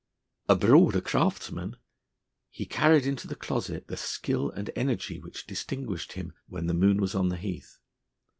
Abroad 0.49 0.95
a 0.95 1.01
craftsman, 1.03 1.77
he 2.49 2.65
carried 2.65 3.05
into 3.05 3.27
the 3.27 3.35
closet 3.35 3.85
the 3.87 3.95
skill 3.95 4.49
and 4.49 4.71
energy 4.75 5.19
which 5.19 5.45
distinguished 5.45 6.13
him 6.13 6.33
when 6.47 6.65
the 6.65 6.73
moon 6.73 6.99
was 6.99 7.13
on 7.13 7.29
the 7.29 7.37
heath. 7.37 7.77